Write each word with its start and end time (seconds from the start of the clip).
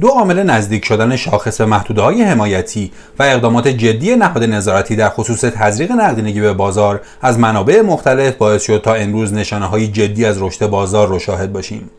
دو 0.00 0.08
عامل 0.08 0.42
نزدیک 0.42 0.84
شدن 0.84 1.16
شاخص 1.16 1.60
محدوده 1.60 2.02
های 2.02 2.22
حمایتی 2.22 2.92
و 3.18 3.22
اقدامات 3.22 3.68
جدی 3.68 4.16
نهاد 4.16 4.44
نظارتی 4.44 4.96
در 4.96 5.08
خصوص 5.08 5.40
تزریق 5.40 5.92
نقدینگی 5.92 6.40
به 6.40 6.52
بازار 6.52 7.00
از 7.20 7.38
منابع 7.38 7.80
مختلف 7.80 8.36
باعث 8.36 8.62
شد 8.62 8.82
تا 8.84 8.94
امروز 8.94 9.32
نشانه 9.32 9.66
های 9.66 9.88
جدی 9.88 10.24
از 10.24 10.42
رشد 10.42 10.66
بازار 10.66 11.08
رو 11.08 11.18
شاهد 11.18 11.52
باشیم. 11.52 11.90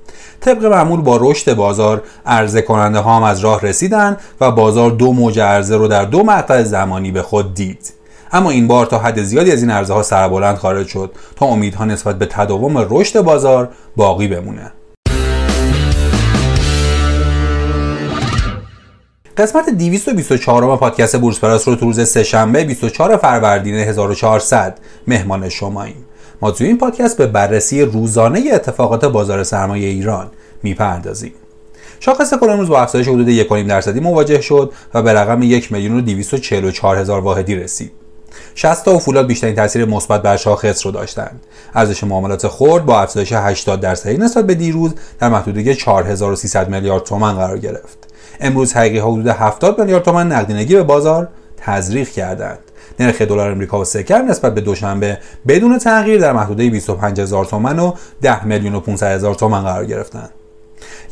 طبق 0.42 0.66
معمول 0.66 1.02
با 1.02 1.18
رشد 1.22 1.54
بازار 1.54 2.04
عرضه 2.26 2.62
کننده 2.62 3.00
ها 3.00 3.16
هم 3.16 3.24
از 3.24 3.40
راه 3.40 3.62
رسیدن 3.62 4.18
و 4.42 4.52
بازار 4.52 4.92
دو 4.92 5.14
موج 5.14 5.40
عرضه 5.40 5.78
رو 5.78 5.88
در 5.88 6.06
دو 6.06 6.24
مقطع 6.24 6.64
زمانی 6.64 7.12
به 7.12 7.22
خود 7.22 7.54
دید. 7.54 7.94
اما 8.32 8.50
این 8.50 8.68
بار 8.68 8.86
تا 8.86 9.00
حد 9.00 9.24
زیادی 9.24 9.52
از 9.52 9.62
این 9.62 9.72
عرضه 9.72 9.94
ها 9.94 10.04
سربلند 10.04 10.58
خارج 10.58 10.88
شد 10.88 11.12
تا 11.36 11.46
امیدها 11.46 11.86
نسبت 11.86 12.20
به 12.20 12.26
تداوم 12.26 12.88
رشد 12.90 13.22
بازار 13.22 13.70
باقی 13.96 14.28
بمونه. 14.28 14.72
قسمت 19.38 19.70
224 19.70 20.78
پادکست 20.78 21.18
بورس 21.18 21.40
پلاس 21.40 21.68
رو 21.68 21.76
تو 21.76 21.86
روز 21.86 22.08
سهشنبه 22.10 22.64
24 22.64 23.18
فروردین 23.18 23.76
1400 23.76 24.78
مهمان 25.08 25.50
شماییم 25.50 26.06
ما 26.42 26.52
توی 26.52 26.68
این 26.68 26.78
پادکست 26.78 27.18
به 27.18 27.28
بررسی 27.28 27.82
روزانه 27.82 28.44
اتفاقات 28.54 29.06
بازار 29.06 29.44
سرمایه 29.44 29.88
ایران 29.88 30.28
می‌پردازیم 30.64 31.34
شاخص 32.00 32.34
کل 32.34 32.50
امروز 32.50 32.70
با 32.70 32.82
افزایش 32.82 33.08
حدود 33.08 33.44
1.5 33.44 33.52
درصدی 33.52 34.00
مواجه 34.00 34.42
شد 34.42 34.74
و 34.94 35.02
به 35.02 35.14
رقم 35.14 35.44
1 35.44 35.72
میلیون 35.72 35.98
و 35.98 36.02
244 36.02 36.98
هزار 36.98 37.22
واحدی 37.22 37.56
رسید 37.56 37.92
60 38.56 38.88
و 38.88 39.00
فولاد 39.00 39.28
بیشترین 39.28 39.56
تاثیر 39.56 39.86
مثبت 39.86 40.22
بر 40.22 40.38
شاخص 40.38 40.86
رو 40.86 40.92
داشتند. 40.92 41.42
ارزش 41.76 42.04
معاملات 42.04 42.48
خرد 42.48 42.86
با 42.86 43.02
افزایش 43.02 43.34
80 43.34 43.80
درصدی 43.80 44.18
نسبت 44.18 44.46
به 44.46 44.56
دیروز 44.56 44.94
در 45.20 45.30
محدوده 45.30 45.76
4300 45.76 46.70
میلیارد 46.70 47.04
تومان 47.04 47.36
قرار 47.36 47.58
گرفت. 47.58 48.03
امروز 48.40 48.74
حقیقی 48.74 49.00
حدود 49.00 49.28
70 49.28 49.80
میلیارد 49.80 50.04
تومان 50.04 50.32
نقدینگی 50.32 50.76
به 50.76 50.84
بازار 50.84 51.28
تزریق 51.58 52.10
کردند. 52.10 52.60
نرخ 53.00 53.22
دلار 53.22 53.52
امریکا 53.52 53.80
و 53.80 53.86
سکر 53.86 54.22
نسبت 54.22 54.56
به 54.56 54.62
دوشنبه 54.62 55.18
بدون 55.48 55.78
تغییر 55.78 56.22
در 56.22 56.34
محدوده 56.34 56.70
25 56.70 57.22
هزار 57.22 57.46
تومان 57.46 57.80
و 57.80 57.94
10 58.22 58.46
میلیون 58.46 58.76
و 58.76 58.80
500 58.80 59.08
هزار 59.16 59.36
تومان 59.36 59.64
قرار 59.64 59.86
گرفتند. 59.86 60.30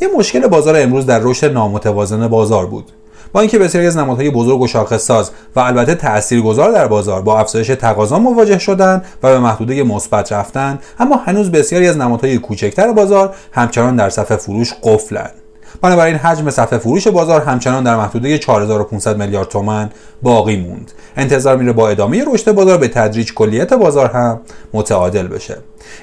یه 0.02 0.08
مشکل 0.18 0.48
بازار 0.48 0.76
امروز 0.78 1.06
در 1.06 1.20
رشد 1.20 1.54
نامتوازن 1.54 2.28
بازار 2.28 2.66
بود. 2.66 2.92
با 3.34 3.40
اینکه 3.40 3.60
بسیاری 3.60 3.88
از 3.88 3.98
نمادهای 3.98 4.30
بزرگ 4.30 4.62
و 4.62 4.68
شاخصساز 4.68 5.32
و 5.56 5.60
البته 5.60 5.96
تاثیرگذار 5.96 6.72
در 6.72 6.88
بازار 6.88 7.22
با 7.22 7.40
افزایش 7.40 7.68
تقاضا 7.68 8.20
مواجه 8.20 8.60
شدند 8.60 9.06
و 9.24 9.30
به 9.32 9.40
محدوده 9.40 9.84
مثبت 9.84 10.32
رفتند 10.32 10.84
اما 11.00 11.16
هنوز 11.16 11.52
بسیاری 11.52 11.88
از 11.88 11.98
نمادهای 11.98 12.38
کوچکتر 12.38 12.92
بازار 12.92 13.36
همچنان 13.52 13.96
در 13.96 14.10
صف 14.10 14.36
فروش 14.36 14.74
قفلند 14.84 15.41
بنابراین 15.82 16.16
حجم 16.16 16.50
صفحه 16.50 16.80
فروش 16.80 17.08
بازار 17.08 17.42
همچنان 17.42 17.84
در 17.84 17.96
محدوده 17.96 18.38
4500 18.38 19.18
میلیارد 19.18 19.48
تومان 19.48 19.90
باقی 20.22 20.58
موند. 20.58 20.92
انتظار 21.18 21.58
میره 21.58 21.74
با 21.74 21.90
ادامه 21.90 22.24
رشد 22.34 22.52
بازار 22.52 22.78
به 22.78 22.88
تدریج 22.88 23.34
کلیت 23.34 23.74
بازار 23.74 24.08
هم 24.08 24.40
متعادل 24.74 25.28
بشه. 25.28 25.58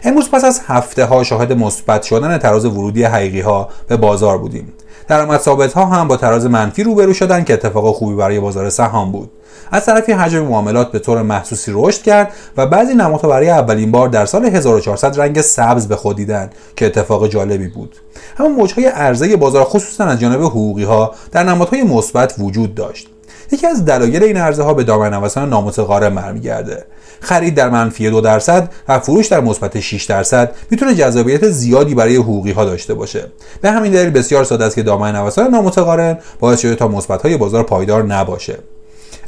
امروز 0.04 0.30
پس 0.30 0.44
از 0.44 0.60
هفته 0.66 1.04
ها 1.04 1.24
شاهد 1.24 1.52
مثبت 1.52 2.02
شدن 2.02 2.38
تراز 2.38 2.64
ورودی 2.64 3.04
حقیقی 3.04 3.40
ها 3.40 3.68
به 3.88 3.96
بازار 3.96 4.38
بودیم. 4.38 4.72
درآمد 5.08 5.40
ثابت 5.40 5.72
ها 5.72 5.86
هم 5.86 6.08
با 6.08 6.16
تراز 6.16 6.46
منفی 6.46 6.82
روبرو 6.82 7.12
شدن 7.12 7.44
که 7.44 7.54
اتفاق 7.54 7.94
خوبی 7.94 8.14
برای 8.16 8.40
بازار 8.40 8.70
سهام 8.70 9.12
بود. 9.12 9.30
از 9.72 9.86
طرفی 9.86 10.12
حجم 10.12 10.40
معاملات 10.40 10.92
به 10.92 10.98
طور 10.98 11.22
محسوسی 11.22 11.72
رشد 11.74 12.02
کرد 12.02 12.32
و 12.56 12.66
بعضی 12.66 12.94
نمادها 12.94 13.28
برای 13.28 13.50
اولین 13.50 13.90
بار 13.90 14.08
در 14.08 14.26
سال 14.26 14.44
1400 14.44 15.20
رنگ 15.20 15.40
سبز 15.40 15.88
به 15.88 15.96
خود 15.96 16.16
دیدن 16.16 16.50
که 16.76 16.86
اتفاق 16.86 17.28
جالبی 17.28 17.68
بود. 17.68 17.96
اما 18.38 18.48
موجهای 18.48 18.86
عرضه 18.86 19.36
بازار 19.36 19.64
خصوصا 19.64 20.04
از 20.04 20.20
جانب 20.20 20.42
حقوقی 20.42 20.84
ها 20.84 21.14
در 21.32 21.42
نمادهای 21.42 21.82
مثبت 21.82 22.34
وجود 22.38 22.74
داشت. 22.74 23.08
یکی 23.52 23.66
از 23.66 23.84
دلایل 23.84 24.22
این 24.22 24.36
عرضه 24.36 24.62
ها 24.62 24.74
به 24.74 24.84
دامن 24.84 25.14
نوسان 25.14 25.48
نامتقارن 25.48 26.14
برمیگرده. 26.14 26.84
خرید 27.20 27.54
در 27.54 27.70
منفی 27.70 28.10
دو 28.10 28.20
درصد 28.20 28.70
و 28.88 28.98
فروش 28.98 29.26
در 29.26 29.40
مثبت 29.40 29.80
6 29.80 30.04
درصد 30.04 30.54
می‌تونه 30.70 30.94
جذابیت 30.94 31.48
زیادی 31.48 31.94
برای 31.94 32.16
حقوقی 32.16 32.52
ها 32.52 32.64
داشته 32.64 32.94
باشه. 32.94 33.24
به 33.60 33.70
همین 33.70 33.92
دلیل 33.92 34.10
بسیار 34.10 34.44
ساده 34.44 34.64
است 34.64 34.74
که 34.74 34.82
دامن 34.82 35.16
نوسان 35.16 35.50
نامتقارن 35.50 36.18
باعث 36.40 36.60
شده 36.60 36.74
تا 36.74 36.88
مثبت 36.88 37.22
های 37.22 37.36
بازار 37.36 37.62
پایدار 37.62 38.04
نباشه. 38.04 38.58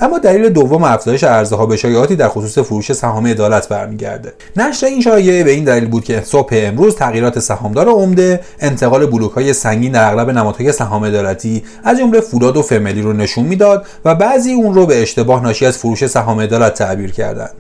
اما 0.03 0.19
دلیل 0.19 0.49
دوم 0.49 0.85
افزایش 0.85 1.25
عرضه 1.25 1.57
ها 1.57 1.67
به 1.67 1.77
شایعاتی 1.77 2.17
در 2.17 2.29
خصوص 2.29 2.59
فروش 2.59 2.93
سهام 2.93 3.27
عدالت 3.27 3.69
برمیگرده. 3.69 4.33
نشر 4.57 4.87
این 4.87 5.01
شایعه 5.01 5.45
به 5.45 5.51
این 5.51 5.65
دلیل 5.65 5.89
بود 5.89 6.05
که 6.05 6.23
صبح 6.25 6.49
امروز 6.53 6.97
تغییرات 6.97 7.39
سهامدار 7.39 7.89
عمده 7.89 8.41
انتقال 8.61 9.07
بلوک 9.07 9.33
های 9.33 9.53
سنگین 9.53 9.93
در 9.93 10.13
اغلب 10.13 10.31
نمادهای 10.31 10.73
سهام 10.73 11.05
عدالتی 11.05 11.65
از 11.85 11.99
جمله 11.99 12.21
فولاد 12.21 12.57
و 12.57 12.63
فملی 12.63 13.03
رو 13.03 13.13
نشون 13.13 13.45
می‌داد 13.45 13.87
و 14.05 14.15
بعضی 14.15 14.53
اون 14.53 14.75
رو 14.75 14.87
به 14.87 15.03
اشتباه 15.03 15.43
ناشی 15.43 15.67
از 15.67 15.79
فروش 15.79 16.07
سهام 16.07 16.41
عدالت 16.41 16.75
تعبیر 16.75 17.13
کردند. 17.13 17.60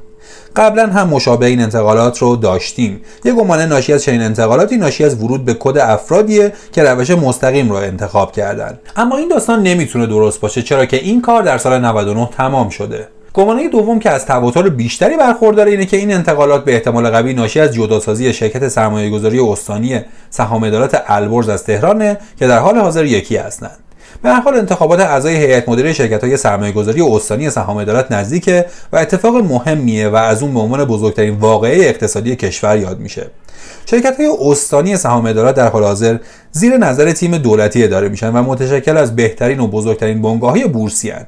قبلا 0.56 0.86
هم 0.86 1.08
مشابه 1.08 1.46
این 1.46 1.60
انتقالات 1.60 2.18
رو 2.18 2.36
داشتیم. 2.36 3.00
یک 3.24 3.34
گمانه 3.34 3.66
ناشی 3.66 3.92
از 3.92 4.02
چنین 4.02 4.22
انتقالاتی 4.22 4.76
ناشی 4.76 5.04
از 5.04 5.22
ورود 5.22 5.44
به 5.44 5.54
کد 5.54 5.78
افرادیه 5.78 6.52
که 6.72 6.82
روش 6.82 7.10
مستقیم 7.10 7.70
رو 7.70 7.76
انتخاب 7.76 8.32
کردن. 8.32 8.78
اما 8.96 9.16
این 9.16 9.28
داستان 9.28 9.62
نمی‌تونه 9.62 10.06
درست 10.06 10.40
باشه 10.40 10.62
چرا 10.62 10.86
که 10.86 10.96
این 10.96 11.22
کار 11.22 11.42
در 11.42 11.58
سال 11.58 11.80
99 11.80 12.28
تمام 12.36 12.68
شده. 12.68 13.08
گمانه 13.34 13.68
دوم 13.68 13.98
که 13.98 14.10
از 14.10 14.26
تواتر 14.26 14.68
بیشتری 14.68 15.16
برخورداره 15.16 15.70
اینه 15.70 15.86
که 15.86 15.96
این 15.96 16.14
انتقالات 16.14 16.64
به 16.64 16.74
احتمال 16.74 17.10
قوی 17.10 17.34
ناشی 17.34 17.60
از 17.60 17.74
جداسازی 17.74 18.32
شرکت 18.32 18.68
سرمایهگذاری 18.68 19.40
استانی 19.40 20.00
سهام 20.30 20.64
ادارات 20.64 21.02
البرز 21.06 21.48
از 21.48 21.64
تهرانه 21.64 22.18
که 22.38 22.46
در 22.46 22.58
حال 22.58 22.78
حاضر 22.78 23.04
یکی 23.04 23.36
هستند. 23.36 23.78
به 24.22 24.28
هر 24.28 24.40
حال 24.40 24.56
انتخابات 24.56 25.00
اعضای 25.00 25.36
هیئت 25.36 25.68
مدیره 25.68 25.92
شرکت 25.92 26.24
های 26.24 26.36
سرمایه 26.36 26.72
گذاری 26.72 27.02
استانی 27.02 27.50
سهام 27.50 27.86
نزدیکه 28.10 28.66
و 28.92 28.96
اتفاق 28.96 29.36
مهمیه 29.36 30.08
و 30.08 30.16
از 30.16 30.42
اون 30.42 30.54
به 30.54 30.60
عنوان 30.60 30.84
بزرگترین 30.84 31.34
واقعه 31.34 31.88
اقتصادی 31.88 32.36
کشور 32.36 32.76
یاد 32.76 33.00
میشه 33.00 33.30
شرکت 33.86 34.16
های 34.16 34.30
استانی 34.40 34.96
سهام 34.96 35.32
در 35.32 35.68
حال 35.68 35.84
حاضر 35.84 36.18
زیر 36.52 36.76
نظر 36.76 37.12
تیم 37.12 37.38
دولتی 37.38 37.84
اداره 37.84 38.08
میشن 38.08 38.36
و 38.36 38.42
متشکل 38.42 38.96
از 38.96 39.16
بهترین 39.16 39.60
و 39.60 39.66
بزرگترین 39.66 40.22
بنگاه 40.22 40.50
های 40.50 40.68
بورسی 40.68 41.10
هن. 41.10 41.26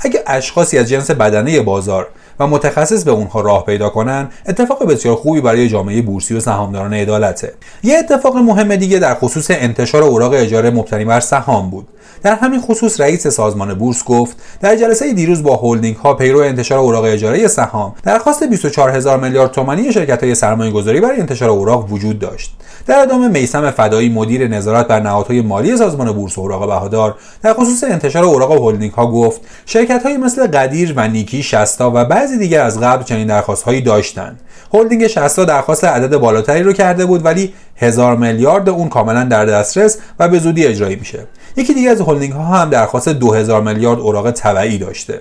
اگه 0.00 0.22
اشخاصی 0.26 0.78
از 0.78 0.88
جنس 0.88 1.10
بدنه 1.10 1.60
بازار 1.60 2.08
و 2.40 2.46
متخصص 2.46 3.04
به 3.04 3.10
اونها 3.10 3.40
راه 3.40 3.64
پیدا 3.64 3.88
کنن 3.88 4.28
اتفاق 4.46 4.84
بسیار 4.84 5.16
خوبی 5.16 5.40
برای 5.40 5.68
جامعه 5.68 6.02
بورسی 6.02 6.34
و 6.34 6.40
سهامداران 6.40 6.94
عدالته. 6.94 7.52
یه 7.82 7.98
اتفاق 7.98 8.36
مهم 8.36 8.76
دیگه 8.76 8.98
در 8.98 9.14
خصوص 9.14 9.46
انتشار 9.50 10.02
اوراق 10.02 10.32
اجاره 10.34 10.70
مبتنی 10.70 11.04
بر 11.04 11.20
سهام 11.20 11.70
بود. 11.70 11.88
در 12.22 12.34
همین 12.34 12.60
خصوص 12.60 13.00
رئیس 13.00 13.26
سازمان 13.26 13.74
بورس 13.74 14.04
گفت 14.04 14.36
در 14.60 14.76
جلسه 14.76 15.12
دیروز 15.12 15.42
با 15.42 15.60
هلدینگ 15.62 15.96
ها 15.96 16.14
پیرو 16.14 16.38
انتشار 16.38 16.78
اوراق 16.78 17.04
اجاره 17.04 17.46
سهام 17.46 17.94
درخواست 18.02 18.44
24 18.44 18.90
هزار 18.90 19.20
میلیارد 19.20 19.50
تومانی 19.50 19.92
شرکت 19.92 20.24
های 20.24 20.34
سرمایه 20.34 20.70
گذاری 20.70 21.00
برای 21.00 21.20
انتشار 21.20 21.50
اوراق 21.50 21.92
وجود 21.92 22.18
داشت. 22.18 22.54
در 22.86 22.98
ادامه 22.98 23.28
میسم 23.28 23.70
فدایی 23.70 24.08
مدیر 24.08 24.48
نظارت 24.48 24.88
بر 24.88 25.00
نهادهای 25.00 25.40
مالی 25.40 25.76
سازمان 25.76 26.12
بورس 26.12 26.38
اوراق 26.38 26.66
بهادار 26.66 27.14
در 27.42 27.54
خصوص 27.54 27.84
انتشار 27.84 28.24
اوراق 28.24 28.68
هلدینگ 28.68 28.92
ها 28.92 29.06
گفت 29.06 29.40
شرکت 29.66 30.02
های 30.02 30.16
مثل 30.16 30.46
غدیر 30.46 30.92
و 30.96 31.08
نیکی 31.08 31.42
شستا 31.42 31.90
و 31.94 32.04
بعضی 32.22 32.38
دیگر 32.38 32.62
از 32.62 32.80
قبل 32.80 33.04
چنین 33.04 33.26
درخواست 33.26 33.62
هایی 33.62 33.80
داشتند 33.80 34.40
هلدینگ 34.74 35.06
شستا 35.06 35.44
درخواست 35.44 35.84
عدد 35.84 36.16
بالاتری 36.16 36.62
رو 36.62 36.72
کرده 36.72 37.06
بود 37.06 37.24
ولی 37.24 37.54
هزار 37.76 38.16
میلیارد 38.16 38.68
اون 38.68 38.88
کاملا 38.88 39.24
در 39.24 39.44
دسترس 39.46 39.98
و 40.18 40.28
به 40.28 40.38
زودی 40.38 40.66
اجرایی 40.66 40.96
میشه. 40.96 41.26
یکی 41.56 41.74
دیگه 41.74 41.90
از 41.90 42.00
هلدینگ 42.00 42.32
ها 42.32 42.44
هم 42.44 42.70
درخواست 42.70 43.08
2000 43.08 43.62
میلیارد 43.62 44.00
اوراق 44.00 44.30
طبعی 44.30 44.78
داشته. 44.78 45.20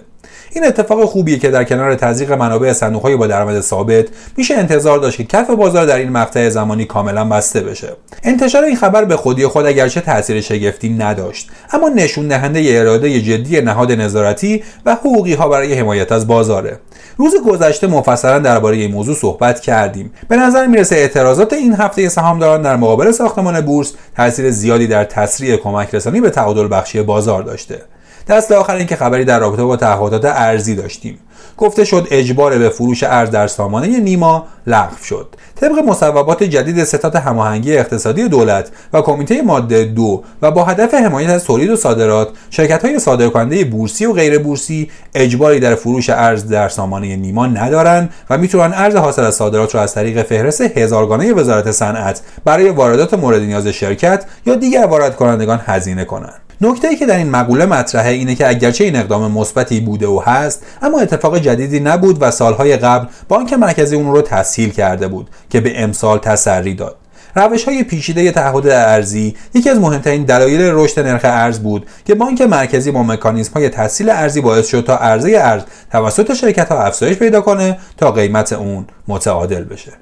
این 0.52 0.66
اتفاق 0.66 1.06
خوبیه 1.06 1.40
که 1.40 1.50
در 1.50 1.63
کنار 1.63 1.96
تزریق 1.96 2.31
منابع 2.31 2.74
صندوق 2.74 3.16
با 3.16 3.28
درآمد 3.28 3.62
ثابت 3.62 4.06
میشه 4.38 4.53
انتظار 4.53 5.00
داشت 5.00 5.18
که 5.18 5.24
کف 5.24 5.50
بازار 5.50 5.85
در 5.85 5.97
این 5.97 6.09
مقطع 6.09 6.50
زمانی 6.50 6.85
کاملا 6.85 7.25
بسته 7.25 7.59
بشه. 7.59 7.90
انتشار 8.24 8.63
این 8.63 8.75
خبر 8.75 9.06
به 9.06 9.16
خودی 9.16 9.47
خود 9.47 9.66
اگرچه 9.66 10.01
تاثیر 10.01 10.41
شگفتی 10.41 10.90
نداشت 10.90 11.50
اما 11.74 11.89
نشون 11.89 12.27
دهنده 12.27 12.80
اراده 12.80 13.21
جدی 13.21 13.62
نهاد 13.62 13.92
نظارتی 13.92 14.63
و 14.86 14.95
حقوقی 14.95 15.33
ها 15.33 15.50
برای 15.50 15.74
حمایت 15.74 16.12
از 16.12 16.27
بازاره. 16.27 16.80
روز 17.18 17.36
گذشته 17.45 17.88
مفصلا 17.88 18.39
درباره 18.39 18.77
این 18.77 18.92
موضوع 18.92 19.16
صحبت 19.16 19.60
کردیم. 19.60 20.12
به 20.27 20.36
نظر 20.38 20.68
می‌رسه 20.68 20.95
اعتراضات 20.95 21.54
این 21.54 21.74
هفته 21.74 22.10
سهامداران 22.10 22.62
در 22.62 22.75
مقابل 22.75 23.12
ساختمان 23.12 23.62
بورس 23.62 23.94
تاثیر 24.18 24.51
زیادی 24.51 24.88
در 24.88 25.04
تسریع 25.04 25.57
کمک 25.57 25.95
رسانی 25.95 26.21
به 26.21 26.30
تعادل 26.30 26.68
بخشی 26.71 27.01
بازار 27.01 27.44
داشته. 27.44 27.81
دست 28.27 28.51
آخر 28.51 28.75
این 28.75 28.88
که 28.88 28.95
خبری 28.95 29.25
در 29.25 29.39
رابطه 29.39 29.63
با 29.63 29.77
تعهدات 29.77 30.25
ارزی 30.25 30.75
داشتیم. 30.75 31.19
گفته 31.57 31.85
شد 31.85 32.07
اجبار 32.12 32.57
به 32.57 32.69
فروش 32.69 33.03
ارز 33.03 33.29
در 33.29 33.47
سامانه 33.47 34.00
نیما 34.00 34.47
لغو 34.68 35.03
شد. 35.03 35.35
طبق 35.56 35.79
مصوبات 35.88 36.44
جدید 36.44 36.83
ستاد 36.83 37.15
هماهنگی 37.15 37.77
اقتصادی 37.77 38.27
دولت 38.27 38.69
و 38.94 39.01
کمیته 39.01 39.41
ماده 39.41 39.83
دو 39.83 40.23
و 40.41 40.51
با 40.51 40.63
هدف 40.63 40.94
حمایت 40.94 41.29
از 41.29 41.44
تولید 41.44 41.69
و 41.69 41.75
صادرات 41.75 42.29
شرکت 42.50 42.85
های 42.85 43.00
صادرکننده 43.00 43.65
بورسی 43.65 44.06
و 44.06 44.13
غیر 44.13 44.39
بورسی 44.39 44.89
اجباری 45.15 45.59
در 45.59 45.75
فروش 45.75 46.09
ارز 46.09 46.47
در 46.47 46.69
سامانه 46.69 47.15
نیما 47.15 47.47
ندارند 47.47 48.13
و 48.29 48.38
می‌تونن 48.38 48.73
ارز 48.73 48.95
حاصل 48.95 49.23
از 49.23 49.35
صادرات 49.35 49.75
را 49.75 49.81
از 49.81 49.94
طریق 49.94 50.23
فهرست 50.23 50.62
هزارگانه 50.62 51.33
وزارت 51.33 51.71
صنعت 51.71 52.21
برای 52.45 52.69
واردات 52.69 53.13
مورد 53.13 53.41
نیاز 53.41 53.68
شرکت 53.68 54.25
یا 54.45 54.56
دیگر 54.56 54.85
وارد 54.85 55.15
کنندگان 55.15 55.62
هزینه 55.65 56.06
کنند. 56.06 56.50
نکته 56.62 56.88
ای 56.88 56.96
که 56.96 57.06
در 57.06 57.18
این 57.18 57.30
مقوله 57.30 57.66
مطرحه 57.66 58.12
اینه 58.12 58.36
که 58.36 58.50
اگرچه 58.50 58.84
این 58.84 58.96
اقدام 58.96 59.31
مثبتی 59.31 59.80
بوده 59.80 60.08
و 60.08 60.22
هست 60.25 60.63
اما 60.81 61.00
اتفاق 61.00 61.38
جدیدی 61.38 61.80
نبود 61.80 62.18
و 62.22 62.31
سالهای 62.31 62.78
قبل 62.78 63.06
بانک 63.28 63.54
مرکزی 63.54 63.96
اون 63.96 64.12
رو 64.12 64.22
تسهیل 64.22 64.69
کرده 64.69 65.08
بود 65.08 65.30
که 65.50 65.62
به 65.62 65.84
امسال 65.84 66.18
تسری 66.19 66.74
داد. 66.74 66.96
روش 67.36 67.63
های 67.63 67.84
پیچیده 67.84 68.31
تعهد 68.31 68.68
ارزی 68.68 69.36
یکی 69.54 69.69
از 69.69 69.80
مهمترین 69.80 70.24
دلایل 70.24 70.62
رشد 70.62 71.00
نرخ 71.00 71.22
ارز 71.24 71.60
بود 71.60 71.88
که 72.06 72.16
بانک 72.16 72.42
مرکزی 72.42 72.92
با 72.92 73.04
مکانیزم 73.04 73.54
های 73.54 73.69
تسهیل 73.69 74.10
ارزی 74.10 74.42
باعث 74.42 74.68
شد 74.68 74.81
تا 74.81 74.98
عرضه 74.98 75.40
ارز 75.42 75.62
توسط 75.92 76.34
شرکت 76.34 76.69
ها 76.69 76.84
افزایش 76.84 77.18
پیدا 77.18 77.42
کنه 77.42 77.78
تا 77.98 78.12
قیمت 78.12 78.54
اون 78.54 78.86
متعادل 79.07 79.64
بشه. 79.64 79.92